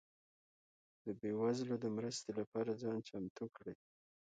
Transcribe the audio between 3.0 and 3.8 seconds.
چمتو کړئ